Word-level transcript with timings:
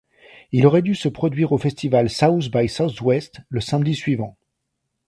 Il 0.51 0.65
aurait 0.65 0.81
dû 0.81 0.95
se 0.95 1.07
produire 1.07 1.51
au 1.51 1.59
festival 1.59 2.09
South 2.09 2.49
by 2.49 2.67
Southwest 2.67 3.41
le 3.49 3.61
samedi 3.61 3.93
suivant. 3.93 4.35